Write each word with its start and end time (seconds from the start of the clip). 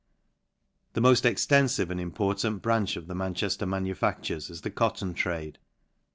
The 0.93 1.01
moll 1.01 1.13
extenfive 1.13 1.91
and 1.91 2.01
important 2.01 2.63
branch 2.63 2.95
of 2.97 3.05
the 3.05 3.13
Manchefter 3.13 3.67
manufactures 3.67 4.49
is 4.49 4.61
the 4.61 4.71
cotton 4.71 5.13
trade. 5.13 5.59